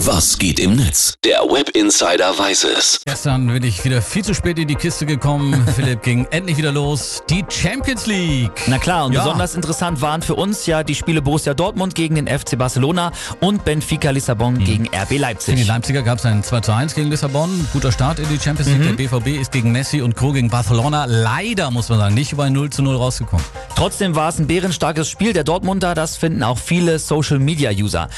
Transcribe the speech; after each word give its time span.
Was 0.00 0.38
geht 0.38 0.60
im 0.60 0.76
Netz? 0.76 1.14
Der 1.24 1.38
Web 1.40 1.70
Insider 1.70 2.38
weiß 2.38 2.64
es. 2.64 3.00
Gestern 3.06 3.46
bin 3.46 3.62
ich 3.64 3.82
wieder 3.84 4.02
viel 4.02 4.22
zu 4.22 4.34
spät 4.34 4.58
in 4.58 4.68
die 4.68 4.74
Kiste 4.74 5.06
gekommen. 5.06 5.66
Philipp 5.74 6.02
ging 6.02 6.26
endlich 6.30 6.58
wieder 6.58 6.70
los. 6.70 7.22
Die 7.30 7.42
Champions 7.48 8.06
League. 8.06 8.50
Na 8.66 8.76
klar, 8.78 9.06
und 9.06 9.14
Ja. 9.14 9.22
besonders 9.24 9.54
interessant 9.54 10.02
waren 10.02 10.20
für 10.20 10.34
uns 10.34 10.66
ja 10.66 10.82
die 10.82 10.94
Spiele 10.94 11.22
Borussia 11.22 11.54
Dortmund 11.54 11.94
gegen 11.94 12.14
den 12.16 12.26
FC 12.28 12.58
Barcelona 12.58 13.10
und 13.40 13.64
Benfica 13.64 14.10
Lissabon 14.10 14.58
gegen 14.58 14.86
RB 14.88 14.92
Für 15.08 15.14
die 15.14 15.18
Leipzig. 15.18 15.66
Leipziger 15.66 16.02
gab 16.02 16.18
es 16.18 16.26
ein 16.26 16.42
2 16.42 16.60
zu 16.60 16.72
1 16.74 16.94
gegen 16.94 17.08
Lissabon. 17.08 17.66
Guter 17.72 17.90
Start 17.90 18.18
in 18.18 18.28
die 18.28 18.38
Champions 18.38 18.70
League. 18.70 18.82
Der 18.82 18.92
BVB 18.92 19.40
ist 19.40 19.50
gegen 19.50 19.72
Messi 19.72 20.02
und 20.02 20.14
Co. 20.14 20.32
gegen 20.32 20.50
Barcelona 20.50 21.06
leider, 21.06 21.70
muss 21.70 21.88
man 21.88 21.98
sagen, 21.98 22.14
nicht 22.14 22.32
über 22.32 22.44
ein 22.44 22.52
0 22.52 22.68
zu 22.70 22.82
0 22.82 22.96
rausgekommen. 22.96 23.44
Trotzdem 23.74 24.14
war 24.14 24.28
es 24.28 24.38
ein 24.38 24.46
bärenstarkes 24.46 25.08
Spiel 25.08 25.32
der 25.32 25.44
Dortmunder, 25.44 25.94
das 25.94 26.16
finden 26.16 26.42
auch 26.42 26.58
viele 26.58 26.98
Social 26.98 27.38
Media 27.38 27.70
User. 27.70 28.08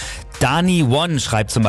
Dani 0.41 0.85
One 0.85 1.19
schreibt 1.19 1.51
zum 1.51 1.65
Beispiel, 1.65 1.68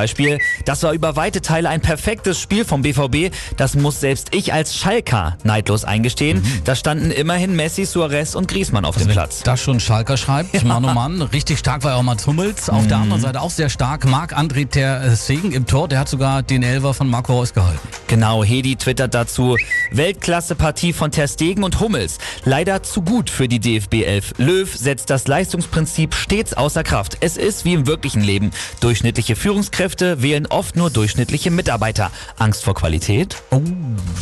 das 0.66 0.84
war 0.84 0.94
über 0.94 1.16
weite 1.16 1.42
Teile 1.42 1.70
ein 1.70 1.82
perfektes 1.82 2.40
Spiel 2.40 2.66
vom 2.66 2.82
BVB. 2.82 3.34
Das 3.58 3.76
muss 3.76 4.00
selbst 4.00 4.34
ich 4.36 4.54
als 4.54 4.76
Schalker 4.76 5.38
neidlos 5.44 5.84
eingestehen. 5.86 6.44
Da 6.66 6.76
standen 6.76 7.12
immerhin 7.12 7.56
Messi, 7.56 7.86
Suarez 7.86 8.36
und 8.36 8.48
Griezmann 8.48 8.86
auf 8.86 8.96
dem 8.98 9.08
Wenn 9.08 9.14
Platz. 9.14 9.42
das 9.44 9.62
schon 9.62 9.80
Schalker 9.80 10.18
schreibt, 10.18 10.64
Mann 10.64 10.86
oh 10.86 10.94
Mann, 10.94 11.22
richtig 11.22 11.60
stark 11.60 11.84
war 11.84 11.92
ja 11.92 11.98
auch 11.98 12.04
Mats 12.04 12.26
Hummels. 12.28 12.70
Auf 12.70 12.88
der 12.88 12.98
Mhm. 12.98 13.04
anderen 13.04 13.22
Seite 13.22 13.42
auch 13.42 13.52
sehr 13.52 13.70
stark 13.70 14.06
Marc-André 14.06 14.70
Ter 14.70 15.16
Segen 15.16 15.52
im 15.52 15.66
Tor. 15.66 15.88
Der 15.88 16.00
hat 16.00 16.10
sogar 16.10 16.44
den 16.44 16.64
Elfer 16.64 16.94
von 16.94 17.10
Marco 17.10 17.34
Reus 17.34 17.54
gehalten. 17.54 17.80
Genau, 18.10 18.44
Hedi 18.44 18.76
twittert 18.76 19.14
dazu, 19.14 19.56
Weltklasse-Partie 19.92 20.94
von 20.94 21.12
Ter 21.12 21.28
Stegen 21.28 21.64
und 21.64 21.80
Hummels. 21.80 22.18
Leider 22.44 22.82
zu 22.82 23.04
gut 23.04 23.30
für 23.30 23.48
die 23.48 23.60
DFB 23.60 24.02
11. 24.04 24.34
Löw 24.40 24.76
setzt 24.76 25.12
das 25.12 25.28
Leistungsprinzip 25.28 26.16
stets 26.16 26.56
außer 26.56 26.84
Kraft. 26.84 27.18
Es 27.20 27.38
ist 27.38 27.66
wie 27.66 27.76
im 27.76 27.86
wirklichen 27.86 28.24
Leben. 28.24 28.50
Durchschnittliche 28.80 29.36
Führungskräfte 29.36 30.24
wählen 30.24 30.48
oft 30.48 30.76
nur 30.76 30.90
durchschnittliche 30.90 31.52
Mitarbeiter. 31.52 32.10
Angst 32.40 32.64
vor 32.64 32.74
Qualität? 32.74 33.36
Oh, 33.52 33.62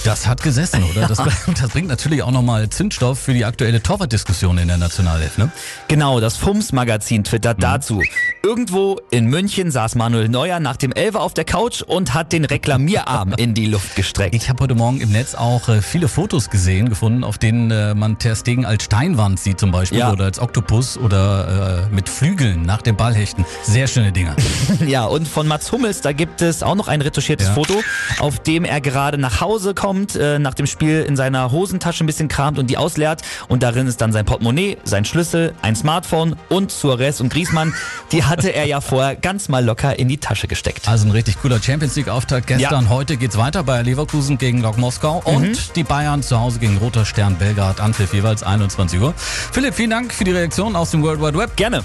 das 0.04 0.28
hat 0.28 0.44
gesessen, 0.44 0.84
oder? 0.84 1.08
Das, 1.08 1.20
das 1.62 1.70
bringt 1.70 1.88
natürlich 1.88 2.24
auch 2.24 2.32
nochmal 2.32 2.68
Zündstoff 2.68 3.18
für 3.20 3.34
die 3.34 3.46
aktuelle 3.46 3.82
Torwartdiskussion 3.82 4.58
in 4.58 4.68
der 4.68 4.78
Nationalelf, 4.78 5.38
ne? 5.38 5.50
Genau, 5.88 6.20
das 6.20 6.36
FUMS-Magazin 6.36 7.24
twittert 7.24 7.64
dazu. 7.64 8.02
Irgendwo 8.44 9.00
in 9.12 9.28
München 9.28 9.72
saß 9.72 9.96
Manuel 9.96 10.28
Neuer 10.28 10.60
nach 10.60 10.76
dem 10.76 10.92
Elfer 10.92 11.22
auf 11.22 11.34
der 11.34 11.46
Couch 11.46 11.84
und 11.84 12.14
hat 12.14 12.34
den 12.34 12.44
Reklamierarm 12.44 13.34
in 13.38 13.54
die 13.54 13.66
Luft 13.66 13.77
gestreckt. 13.96 14.36
Ich 14.36 14.50
habe 14.50 14.64
heute 14.64 14.76
Morgen 14.76 15.00
im 15.02 15.12
Netz 15.12 15.36
auch 15.36 15.70
äh, 15.70 15.82
viele 15.82 16.08
Fotos 16.08 16.50
gesehen, 16.50 16.90
gefunden, 16.90 17.24
auf 17.24 17.38
denen 17.38 17.72
äh, 17.72 17.94
man 17.96 18.18
Ter 18.18 18.36
Stegen 18.36 18.66
als 18.66 18.84
Steinwand 18.86 19.40
sieht 19.40 19.60
zum 19.60 19.72
Beispiel 19.72 20.00
Ja. 20.00 20.12
oder 20.12 20.26
als 20.26 20.40
Oktopus 20.40 20.98
oder 20.98 21.88
äh, 21.92 21.94
mit 21.96 22.10
Flügeln 22.10 22.64
nach 22.64 22.82
dem 22.82 22.96
Ballhechten. 22.96 23.46
Sehr 23.64 23.88
schöne 23.88 24.12
Dinger. 24.12 24.36
Ja, 24.88 25.06
und 25.06 25.28
von 25.28 25.48
Mats 25.48 25.72
Hummels, 25.72 26.02
da 26.02 26.12
gibt 26.14 26.42
es 26.42 26.62
auch 26.64 26.76
noch 26.76 26.88
ein 26.88 27.02
retuschiertes 27.02 27.48
Ja. 27.48 27.54
Foto, 27.54 27.82
auf 28.20 28.40
dem 28.40 28.64
er 28.64 28.80
gerade 28.82 29.18
nach 29.18 29.42
Hause 29.42 29.74
kommt, 29.74 30.16
äh, 30.16 30.40
nach 30.40 30.54
dem 30.54 30.68
Spiel 30.68 31.04
in 31.08 31.16
seiner 31.16 31.52
Hosentasche 31.52 32.04
ein 32.04 32.08
bisschen 32.08 32.28
kramt 32.28 32.60
und 32.60 32.68
die 32.70 32.78
ausleert. 32.78 33.22
Und 33.48 33.64
darin 33.64 33.88
ist 33.88 34.02
dann 34.02 34.12
sein 34.14 34.26
Portemonnaie, 34.26 34.78
sein 34.84 35.04
Schlüssel, 35.06 35.54
ein 35.62 35.76
Smartphone 35.76 36.36
und 36.50 36.72
Suarez 36.72 37.20
und 37.22 37.30
Griezmann. 37.34 37.74
Die 38.12 38.24
hatte 38.24 38.50
er 38.54 38.66
ja 38.66 38.82
vorher 38.82 39.16
ganz 39.16 39.50
mal 39.50 39.64
locker 39.66 39.98
in 39.98 40.08
die 40.08 40.18
Tasche 40.18 40.48
gesteckt. 40.48 40.88
Also 40.88 41.06
ein 41.08 41.12
richtig 41.12 41.40
cooler 41.42 41.62
Champions 41.62 41.96
League 41.96 42.10
Auftakt 42.10 42.48
gestern. 42.48 42.90
Heute 42.90 43.18
geht's 43.18 43.38
weiter 43.38 43.67
bei 43.68 43.84
Leverkusen 43.84 44.38
gegen 44.40 44.62
Lok 44.62 44.78
Moskau 44.78 45.22
und 45.26 45.76
die 45.76 45.84
Bayern 45.84 46.24
zu 46.24 46.40
Hause 46.40 46.58
gegen 46.58 46.78
Roter 46.78 47.06
Stern 47.06 47.36
Belgrad. 47.36 47.82
Anpfiff 47.82 48.14
jeweils 48.14 48.42
21 48.42 49.00
Uhr. 49.00 49.14
Philipp, 49.18 49.76
vielen 49.76 49.92
Dank 49.92 50.14
für 50.14 50.24
die 50.24 50.32
Reaktion 50.32 50.76
aus 50.76 50.92
dem 50.92 51.04
World 51.04 51.22
Wide 51.22 51.38
Web. 51.38 51.56
Gerne. 51.58 51.84